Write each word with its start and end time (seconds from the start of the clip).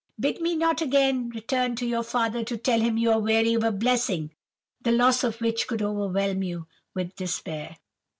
Bid 0.19 0.41
me 0.41 0.55
not 0.55 0.81
again 0.81 1.29
return 1.29 1.75
to 1.75 1.85
your 1.85 2.01
father 2.01 2.43
to 2.45 2.57
tell 2.57 2.79
him 2.81 2.97
you 2.97 3.11
are 3.11 3.19
weary 3.19 3.53
of 3.53 3.63
a 3.63 3.71
blessing, 3.71 4.31
the 4.81 4.91
loss 4.91 5.23
of 5.23 5.39
which 5.41 5.69
would 5.69 5.83
overwhelm 5.83 6.41
you 6.41 6.65
with 6.95 7.15
despair. 7.15 7.77